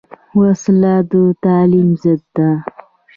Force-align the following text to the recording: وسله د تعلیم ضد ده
وسله 0.39 0.93
د 1.11 1.13
تعلیم 1.43 1.89
ضد 2.01 2.21
ده 2.35 2.49